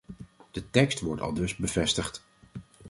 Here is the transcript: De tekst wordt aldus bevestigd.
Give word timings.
De 0.51 0.69
tekst 0.69 0.99
wordt 0.99 1.21
aldus 1.21 1.55
bevestigd. 1.55 2.23